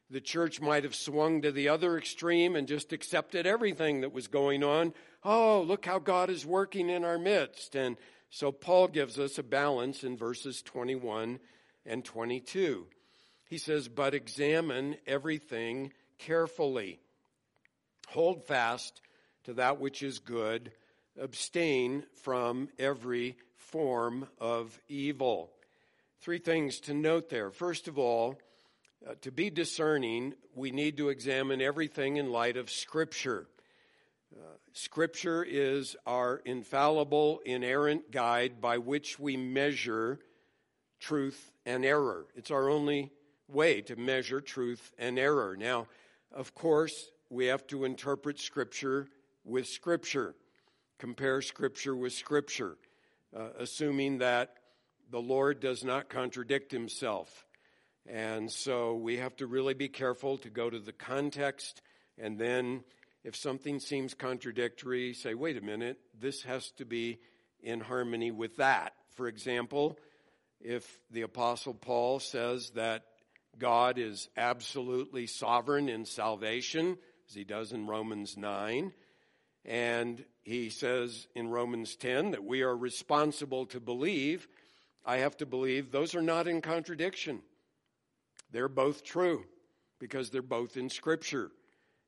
[0.10, 4.28] the church might have swung to the other extreme and just accepted everything that was
[4.28, 4.94] going on.
[5.24, 7.76] Oh, look how God is working in our midst.
[7.76, 7.98] And
[8.30, 11.40] so Paul gives us a balance in verses 21
[11.86, 12.88] and 22.
[13.50, 17.00] He says, But examine everything carefully,
[18.08, 19.02] hold fast
[19.44, 20.72] to that which is good,
[21.20, 23.36] abstain from every
[23.72, 25.52] form of evil.
[26.22, 27.52] Three things to note there.
[27.52, 28.40] First of all,
[29.08, 33.48] uh, to be discerning, we need to examine everything in light of Scripture.
[34.36, 34.42] Uh,
[34.74, 40.20] scripture is our infallible, inerrant guide by which we measure
[41.00, 42.26] truth and error.
[42.36, 43.12] It's our only
[43.48, 45.56] way to measure truth and error.
[45.58, 45.88] Now,
[46.34, 49.08] of course, we have to interpret Scripture
[49.46, 50.36] with Scripture,
[51.00, 52.78] compare Scripture with Scripture,
[53.36, 54.54] uh, assuming that
[55.10, 57.46] the Lord does not contradict himself.
[58.06, 61.82] And so we have to really be careful to go to the context
[62.18, 62.84] and then
[63.24, 67.20] if something seems contradictory, say, wait a minute, this has to be
[67.60, 68.94] in harmony with that.
[69.16, 69.98] For example,
[70.62, 73.04] if the Apostle Paul says that
[73.58, 78.94] God is absolutely sovereign in salvation, as he does in Romans 9,
[79.68, 84.48] and he says in Romans 10 that we are responsible to believe,
[85.06, 87.42] I have to believe those are not in contradiction.
[88.52, 89.46] They're both true
[90.00, 91.52] because they're both in Scripture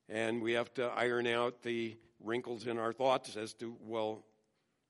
[0.08, 4.24] and we have to iron out the wrinkles in our thoughts as to, well,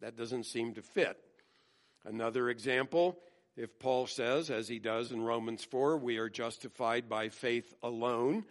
[0.01, 1.19] that doesn't seem to fit.
[2.05, 3.19] Another example,
[3.57, 8.45] if Paul says, as he does in Romans 4, we are justified by faith alone,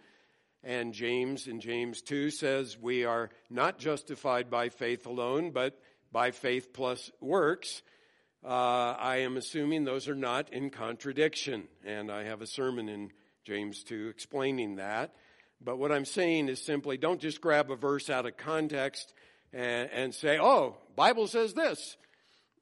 [0.62, 5.78] and James in James 2 says we are not justified by faith alone, but
[6.12, 7.82] by faith plus works.
[8.44, 8.48] Uh,
[8.98, 13.10] I am assuming those are not in contradiction, and I have a sermon in
[13.44, 15.14] James 2 explaining that.
[15.62, 19.12] But what I'm saying is simply don't just grab a verse out of context
[19.52, 21.96] and, and say, oh, Bible says this.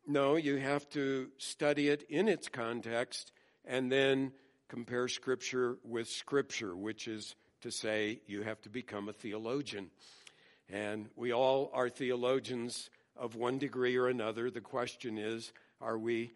[0.06, 3.30] No, you have to study it in its context
[3.64, 4.32] and then
[4.68, 9.90] compare Scripture with Scripture, which is to say you have to become a theologian.
[10.68, 14.50] And we all are theologians of one degree or another.
[14.50, 16.32] The question is, are we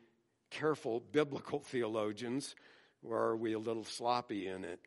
[0.50, 2.54] careful biblical theologians
[3.02, 4.80] or are we a little sloppy in it?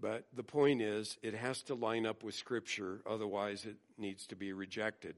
[0.00, 4.36] But the point is, it has to line up with Scripture, otherwise, it needs to
[4.36, 5.16] be rejected.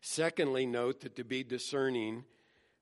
[0.00, 2.24] Secondly, note that to be discerning,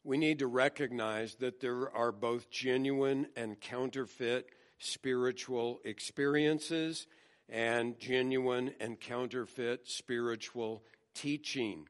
[0.03, 7.07] we need to recognize that there are both genuine and counterfeit spiritual experiences
[7.49, 10.83] and genuine and counterfeit spiritual
[11.15, 11.87] teaching.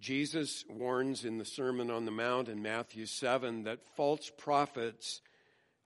[0.00, 5.20] Jesus warns in the Sermon on the Mount in Matthew 7 that false prophets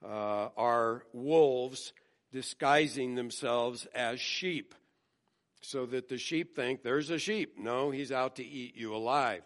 [0.03, 1.93] uh, are wolves
[2.31, 4.73] disguising themselves as sheep
[5.61, 7.57] so that the sheep think there's a sheep.
[7.57, 9.43] No, he's out to eat you alive.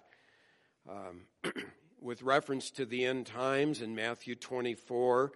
[0.89, 1.21] Um,
[2.01, 5.32] with reference to the end times in Matthew 24,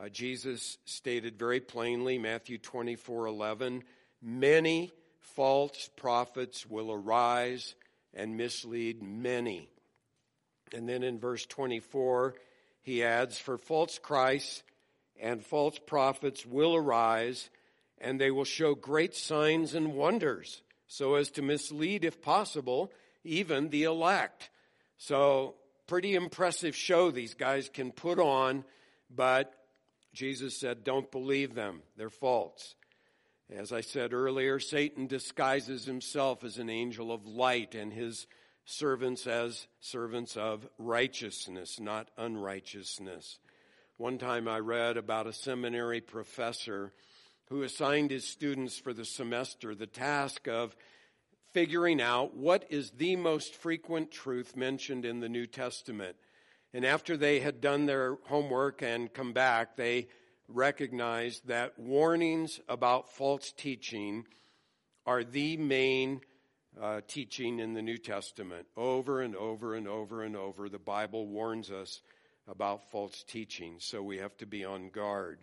[0.00, 3.82] uh, Jesus stated very plainly, Matthew 24 11,
[4.22, 7.74] many false prophets will arise
[8.14, 9.68] and mislead many.
[10.72, 12.34] And then in verse 24,
[12.82, 14.62] he adds, For false Christs
[15.20, 17.50] and false prophets will arise,
[17.98, 22.92] and they will show great signs and wonders, so as to mislead, if possible,
[23.24, 24.50] even the elect.
[24.96, 28.64] So, pretty impressive show these guys can put on,
[29.10, 29.52] but
[30.12, 31.82] Jesus said, Don't believe them.
[31.96, 32.74] They're false.
[33.50, 38.26] As I said earlier, Satan disguises himself as an angel of light and his
[38.66, 43.38] servants as servants of righteousness, not unrighteousness.
[43.96, 46.92] One time I read about a seminary professor
[47.48, 50.76] who assigned his students for the semester the task of
[51.52, 56.16] figuring out what is the most frequent truth mentioned in the New Testament.
[56.74, 60.08] And after they had done their homework and come back, they
[60.48, 64.26] recognized that warnings about false teaching
[65.06, 66.20] are the main
[66.80, 68.66] uh, teaching in the New Testament.
[68.76, 72.02] Over and over and over and over, the Bible warns us
[72.46, 75.38] about false teaching, so we have to be on guard.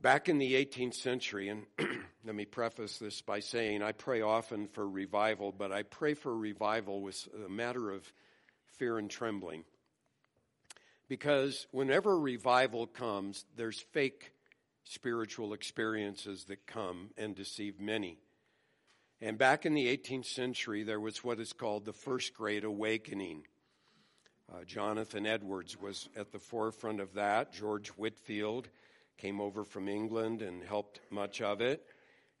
[0.00, 1.64] Back in the 18th century, and
[2.24, 6.36] let me preface this by saying I pray often for revival, but I pray for
[6.36, 8.10] revival with a matter of
[8.78, 9.64] fear and trembling.
[11.08, 14.32] Because whenever revival comes, there's fake
[14.84, 18.18] spiritual experiences that come and deceive many.
[19.20, 23.44] And back in the 18th century, there was what is called the First Great Awakening.
[24.52, 27.52] Uh, Jonathan Edwards was at the forefront of that.
[27.52, 28.68] George Whitefield
[29.16, 31.84] came over from England and helped much of it.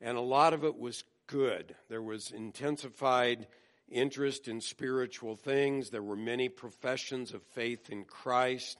[0.00, 1.74] And a lot of it was good.
[1.88, 3.46] There was intensified
[3.90, 5.90] interest in spiritual things.
[5.90, 8.78] There were many professions of faith in Christ.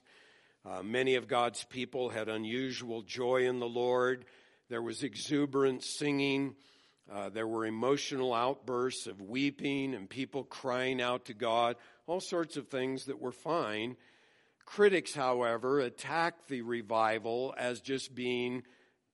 [0.65, 4.25] Uh, many of God's people had unusual joy in the Lord.
[4.69, 6.55] There was exuberant singing.
[7.11, 12.57] Uh, there were emotional outbursts of weeping and people crying out to God, all sorts
[12.57, 13.95] of things that were fine.
[14.65, 18.63] Critics, however, attacked the revival as just being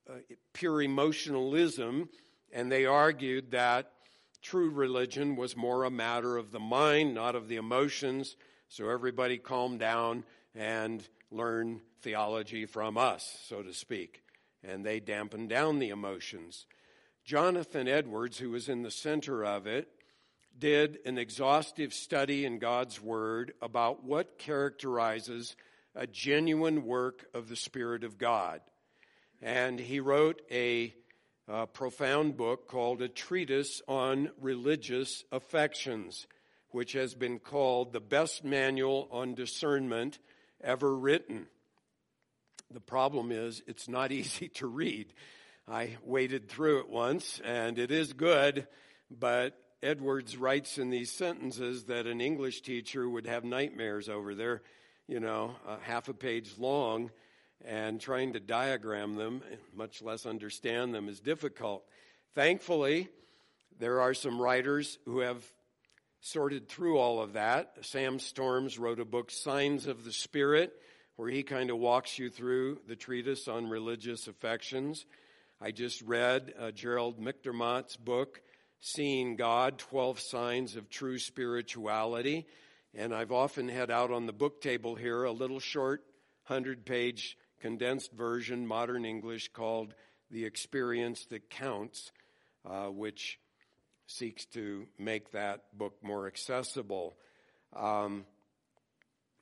[0.10, 0.14] uh,
[0.54, 2.10] pure emotionalism,
[2.52, 3.92] and they argued that
[4.44, 8.36] true religion was more a matter of the mind, not of the emotions.
[8.68, 14.22] So everybody calm down and learn theology from us, so to speak.
[14.64, 16.66] And they dampened down the emotions.
[17.26, 19.88] Jonathan Edwards, who was in the center of it,
[20.58, 25.56] did an exhaustive study in God's Word about what characterizes
[25.96, 28.62] a genuine work of the Spirit of God.
[29.42, 30.94] And he wrote a
[31.48, 36.26] a profound book called A Treatise on Religious Affections,
[36.70, 40.20] which has been called the best manual on discernment
[40.62, 41.48] ever written.
[42.72, 45.14] The problem is, it's not easy to read.
[45.68, 48.68] I waded through it once, and it is good,
[49.12, 54.62] but Edwards writes in these sentences that an English teacher would have nightmares over there,
[55.08, 57.12] you know, half a page long
[57.66, 59.42] and trying to diagram them,
[59.76, 61.84] much less understand them, is difficult.
[62.36, 63.10] Thankfully,
[63.80, 65.44] there are some writers who have
[66.20, 67.76] sorted through all of that.
[67.82, 70.74] Sam Storms wrote a book, Signs of the Spirit,
[71.16, 75.06] where he kind of walks you through the treatise on religious affections.
[75.62, 78.42] I just read uh, Gerald McDermott's book,
[78.80, 82.48] Seeing God 12 Signs of True Spirituality.
[82.94, 86.04] And I've often had out on the book table here a little short
[86.48, 89.94] 100 page condensed version, modern English, called
[90.30, 92.12] The Experience That Counts,
[92.70, 93.40] uh, which
[94.06, 97.16] seeks to make that book more accessible.
[97.74, 98.26] Um,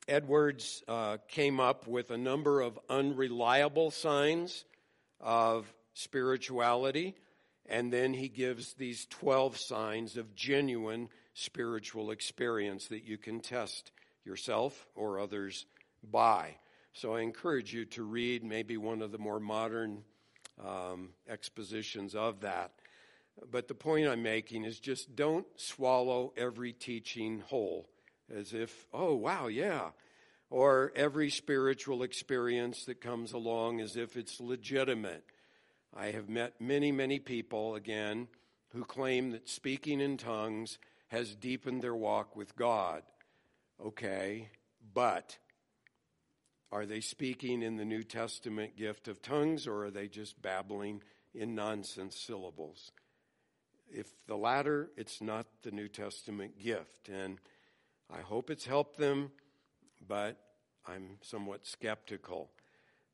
[0.06, 4.66] Edwards uh, came up with a number of unreliable signs
[5.20, 7.16] of spirituality,
[7.66, 13.90] and then he gives these 12 signs of genuine spiritual experience that you can test
[14.24, 15.66] yourself or others
[16.08, 16.54] by.
[16.92, 20.02] So I encourage you to read maybe one of the more modern
[20.64, 22.72] um, expositions of that.
[23.50, 27.88] But the point I'm making is just don't swallow every teaching whole
[28.34, 29.90] as if, oh, wow, yeah.
[30.50, 35.24] Or every spiritual experience that comes along as if it's legitimate.
[35.96, 38.28] I have met many, many people, again,
[38.72, 40.78] who claim that speaking in tongues
[41.08, 43.02] has deepened their walk with God.
[43.84, 44.48] Okay,
[44.94, 45.38] but
[46.72, 51.02] are they speaking in the New Testament gift of tongues or are they just babbling
[51.34, 52.90] in nonsense syllables?
[53.90, 57.10] If the latter, it's not the New Testament gift.
[57.12, 57.38] And
[58.10, 59.32] I hope it's helped them,
[60.08, 60.38] but
[60.86, 62.50] I'm somewhat skeptical.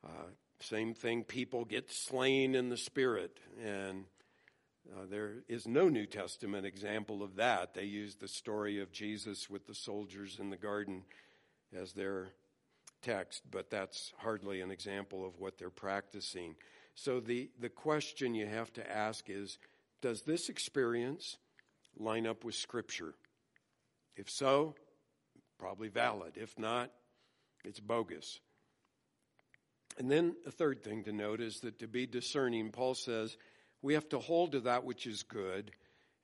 [0.07, 0.31] Uh,
[0.61, 4.05] same thing, people get slain in the Spirit, and
[4.93, 7.75] uh, there is no New Testament example of that.
[7.75, 11.03] They use the story of Jesus with the soldiers in the garden
[11.77, 12.29] as their
[13.03, 16.55] text, but that's hardly an example of what they're practicing.
[16.95, 19.59] So the, the question you have to ask is
[20.01, 21.37] Does this experience
[21.97, 23.15] line up with Scripture?
[24.17, 24.75] If so,
[25.59, 26.33] probably valid.
[26.37, 26.91] If not,
[27.65, 28.41] it's bogus.
[29.99, 33.37] And then a third thing to note is that to be discerning, Paul says
[33.83, 35.73] we have to hold to that which is good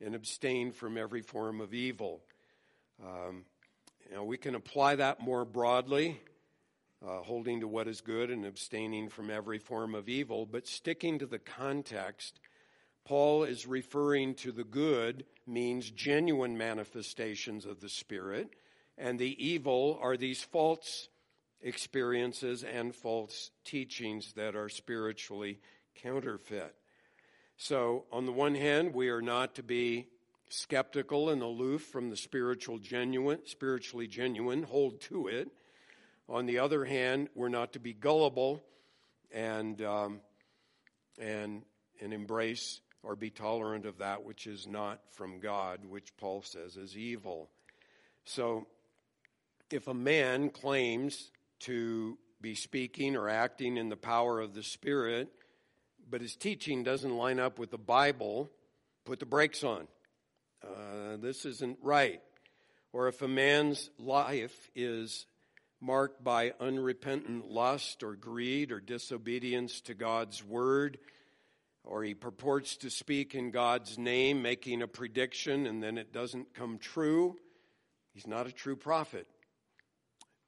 [0.01, 2.21] and abstain from every form of evil.
[3.03, 3.45] Um,
[4.09, 6.21] you know, we can apply that more broadly,
[7.07, 11.19] uh, holding to what is good and abstaining from every form of evil, but sticking
[11.19, 12.41] to the context.
[13.05, 18.51] Paul is referring to the good means genuine manifestations of the Spirit,
[18.97, 21.09] and the evil are these false
[21.61, 25.59] experiences and false teachings that are spiritually
[25.95, 26.75] counterfeit.
[27.57, 30.09] So, on the one hand, we are not to be
[30.49, 35.51] skeptical and aloof from the spiritual genuine, spiritually genuine, hold to it.
[36.29, 38.63] On the other hand, we're not to be gullible
[39.31, 40.21] and um,
[41.19, 41.63] and
[42.01, 46.77] and embrace or be tolerant of that which is not from God, which Paul says
[46.77, 47.51] is evil.
[48.25, 48.67] So,
[49.71, 55.29] if a man claims to be speaking or acting in the power of the Spirit,
[56.09, 58.51] but his teaching doesn't line up with the Bible,
[59.05, 59.87] put the brakes on.
[60.63, 62.21] Uh, this isn't right.
[62.93, 65.27] Or if a man's life is
[65.85, 70.99] marked by unrepentant lust or greed or disobedience to God's word,
[71.85, 76.55] or he purports to speak in God's name, making a prediction, and then it doesn't
[76.55, 77.37] come true,
[78.15, 79.27] he's not a true prophet.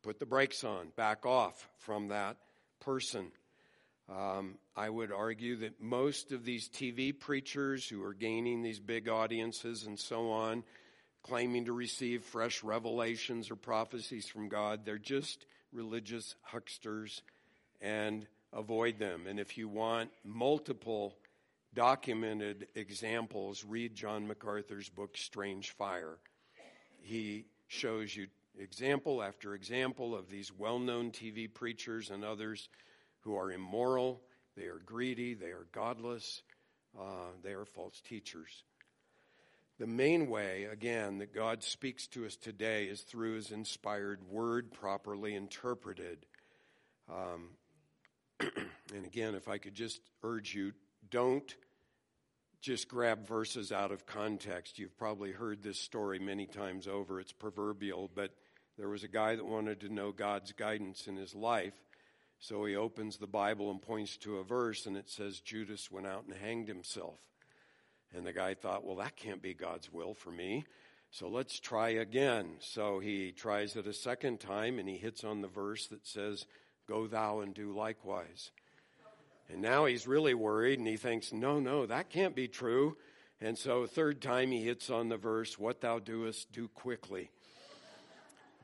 [0.03, 2.39] Put the brakes on, back off from that
[2.81, 3.31] person.
[4.09, 9.09] Um, I would argue that most of these TV preachers who are gaining these big
[9.09, 10.63] audiences and so on,
[11.27, 17.23] claiming to receive fresh revelations or prophecies from God, they're just religious hucksters
[17.81, 19.27] and avoid them.
[19.27, 21.17] And if you want multiple
[21.75, 26.17] documented examples, read John MacArthur's book, Strange Fire.
[27.03, 32.69] He shows you example after example of these well known TV preachers and others
[33.21, 34.23] who are immoral,
[34.57, 36.43] they are greedy, they are godless,
[36.99, 38.63] uh, they are false teachers.
[39.79, 44.73] The main way, again, that God speaks to us today is through His inspired word
[44.73, 46.25] properly interpreted.
[47.11, 47.51] Um,
[48.41, 50.73] and again, if I could just urge you,
[51.11, 51.55] don't
[52.63, 54.79] just grab verses out of context.
[54.79, 57.21] You've probably heard this story many times over.
[57.21, 58.33] It's proverbial, but
[58.79, 61.75] there was a guy that wanted to know God's guidance in his life.
[62.39, 66.07] So he opens the Bible and points to a verse, and it says Judas went
[66.07, 67.19] out and hanged himself.
[68.15, 70.65] And the guy thought, well, that can't be God's will for me.
[71.11, 72.57] So let's try again.
[72.61, 76.47] So he tries it a second time, and he hits on the verse that says,
[76.89, 78.51] Go thou and do likewise.
[79.49, 82.97] And now he's really worried, and he thinks, No, no, that can't be true.
[83.41, 87.31] And so, third time, he hits on the verse, What thou doest, do quickly.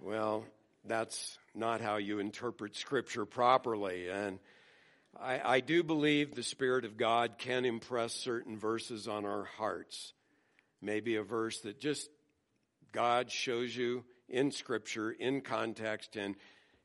[0.00, 0.44] Well,
[0.84, 4.08] that's not how you interpret Scripture properly.
[4.08, 4.40] And
[5.20, 10.14] I, I, do believe the Spirit of God can impress certain verses on our hearts.
[10.80, 12.08] Maybe a verse that just
[12.92, 16.34] God shows you in Scripture, in context, and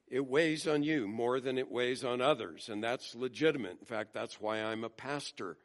[0.08, 2.70] it weighs on you more than it weighs on others.
[2.70, 3.78] And that's legitimate.
[3.80, 5.58] In fact, that's why I'm a pastor.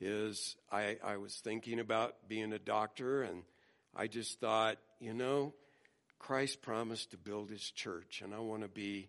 [0.00, 3.42] Is I, I was thinking about being a doctor, and
[3.94, 5.52] I just thought, you know,
[6.18, 9.08] Christ promised to build his church, and I want to be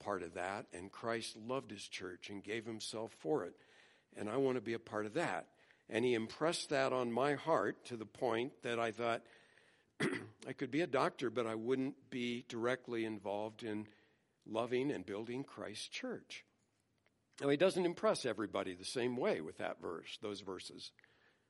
[0.00, 0.66] part of that.
[0.72, 3.54] And Christ loved his church and gave himself for it.
[4.16, 5.46] And I want to be a part of that.
[5.88, 9.22] And he impressed that on my heart to the point that I thought
[10.48, 13.86] I could be a doctor, but I wouldn't be directly involved in
[14.46, 16.44] loving and building Christ's church.
[17.40, 20.90] Now, he doesn't impress everybody the same way with that verse, those verses.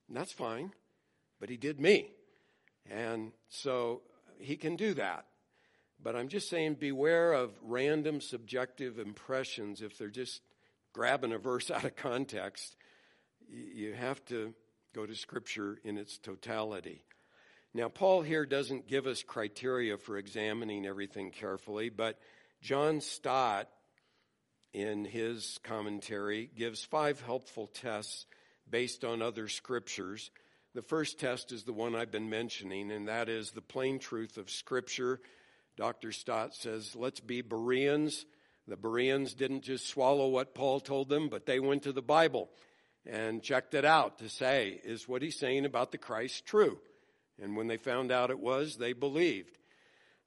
[0.09, 0.73] And that's fine,
[1.41, 2.13] but he did me.
[2.89, 4.03] And so
[4.39, 5.27] he can do that.
[6.03, 10.41] But I'm just saying, beware of random subjective impressions if they're just
[10.93, 12.77] grabbing a verse out of context.
[13.49, 14.55] You have to
[14.95, 17.03] go to Scripture in its totality.
[17.73, 22.19] Now, Paul here doesn't give us criteria for examining everything carefully, but
[22.61, 23.69] John Stott,
[24.73, 28.27] in his commentary, gives five helpful tests
[28.69, 30.31] based on other scriptures.
[30.75, 34.37] The first test is the one I've been mentioning, and that is the plain truth
[34.37, 35.21] of Scripture.
[35.77, 36.13] Dr.
[36.13, 38.27] Stott says, let's be Bereans.
[38.69, 42.51] The Bereans didn't just swallow what Paul told them, but they went to the Bible
[43.07, 46.79] and checked it out to say, is what he's saying about the Christ true?
[47.43, 49.59] And when they found out it was, they believed.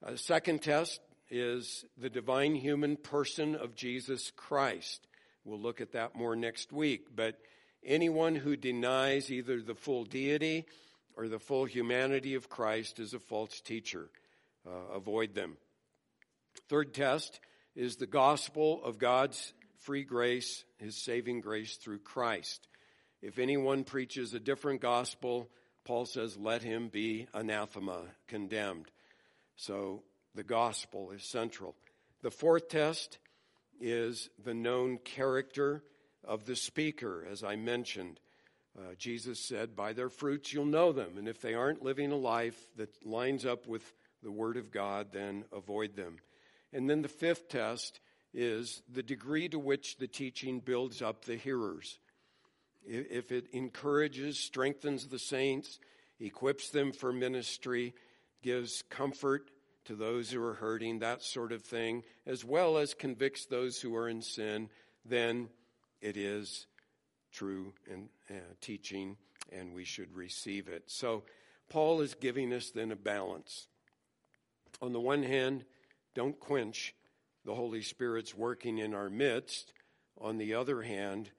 [0.01, 5.07] A second test is the divine human person of Jesus Christ.
[5.45, 7.15] We'll look at that more next week.
[7.15, 7.39] But
[7.85, 10.65] anyone who denies either the full deity
[11.15, 14.09] or the full humanity of Christ is a false teacher.
[14.65, 15.57] Uh, avoid them.
[16.69, 17.39] Third test
[17.75, 22.67] is the gospel of God's free grace, his saving grace through Christ.
[23.21, 25.49] If anyone preaches a different gospel,
[25.85, 28.85] Paul says, let him be anathema, condemned.
[29.55, 30.03] So
[30.35, 31.75] the gospel is central.
[32.21, 33.17] The fourth test
[33.81, 35.83] is the known character
[36.23, 38.19] of the speaker, as I mentioned.
[38.77, 41.17] Uh, Jesus said, By their fruits you'll know them.
[41.17, 43.83] And if they aren't living a life that lines up with
[44.23, 46.17] the Word of God, then avoid them.
[46.71, 47.99] And then the fifth test
[48.33, 51.99] is the degree to which the teaching builds up the hearers
[52.85, 55.79] if it encourages, strengthens the saints,
[56.19, 57.93] equips them for ministry,
[58.41, 59.49] gives comfort
[59.85, 63.95] to those who are hurting, that sort of thing, as well as convicts those who
[63.95, 64.69] are in sin,
[65.05, 65.49] then
[66.01, 66.67] it is
[67.31, 69.17] true and uh, teaching,
[69.51, 70.83] and we should receive it.
[70.87, 71.23] So,
[71.69, 73.67] Paul is giving us then a balance.
[74.81, 75.65] On the one hand,
[76.13, 76.93] don't quench
[77.45, 79.73] the Holy Spirit's working in our midst.
[80.19, 81.29] On the other hand,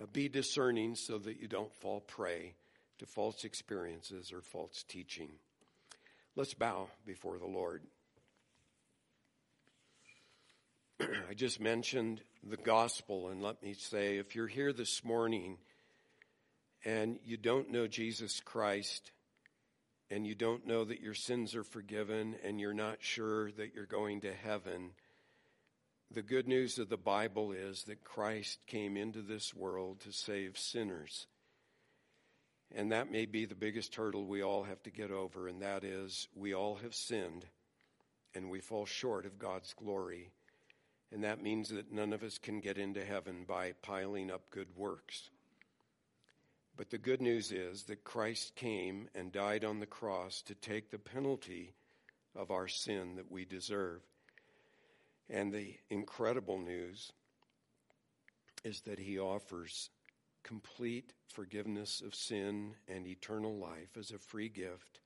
[0.00, 2.54] uh, be discerning so that you don't fall prey
[2.98, 5.30] to false experiences or false teaching.
[6.36, 7.82] Let's bow before the Lord.
[11.00, 15.58] I just mentioned the gospel, and let me say if you're here this morning
[16.84, 19.10] and you don't know Jesus Christ,
[20.10, 23.86] and you don't know that your sins are forgiven, and you're not sure that you're
[23.86, 24.90] going to heaven,
[26.12, 30.58] the good news of the Bible is that Christ came into this world to save
[30.58, 31.28] sinners.
[32.74, 35.84] And that may be the biggest hurdle we all have to get over, and that
[35.84, 37.46] is we all have sinned
[38.34, 40.30] and we fall short of God's glory.
[41.12, 44.68] And that means that none of us can get into heaven by piling up good
[44.76, 45.30] works.
[46.76, 50.90] But the good news is that Christ came and died on the cross to take
[50.90, 51.74] the penalty
[52.34, 54.00] of our sin that we deserve.
[55.28, 57.12] And the incredible news
[58.64, 59.90] is that he offers
[60.42, 65.00] complete forgiveness of sin and eternal life as a free gift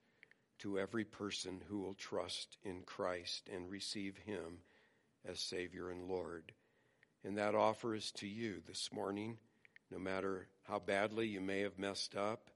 [0.59, 4.59] to every person who will trust in Christ and receive him
[5.27, 6.53] as Savior and Lord.
[7.23, 9.37] And that offer is to you this morning,
[9.91, 12.49] no matter how badly you may have messed up,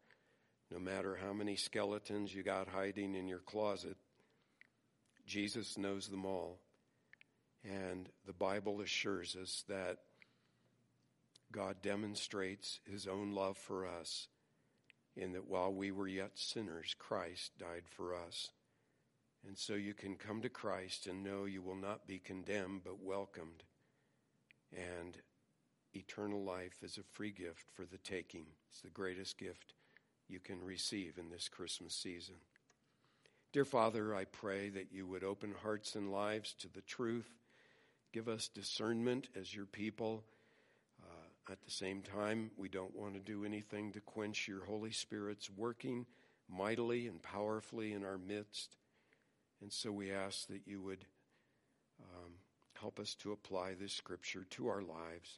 [0.71, 3.97] no matter how many skeletons you got hiding in your closet.
[5.25, 6.59] Jesus knows them all.
[7.63, 9.97] And the Bible assures us that
[11.51, 14.27] God demonstrates his own love for us
[15.15, 18.49] in that while we were yet sinners, Christ died for us.
[19.47, 23.01] And so you can come to Christ and know you will not be condemned, but
[23.01, 23.63] welcomed.
[24.71, 25.17] And
[25.93, 28.45] eternal life is a free gift for the taking.
[28.69, 29.73] It's the greatest gift
[30.27, 32.35] you can receive in this Christmas season.
[33.51, 37.39] Dear Father, I pray that you would open hearts and lives to the truth
[38.11, 40.23] Give us discernment as your people.
[41.03, 44.91] Uh, at the same time, we don't want to do anything to quench your Holy
[44.91, 46.07] Spirit's working
[46.49, 48.77] mightily and powerfully in our midst.
[49.61, 51.05] And so we ask that you would
[52.01, 52.31] um,
[52.79, 55.37] help us to apply this scripture to our lives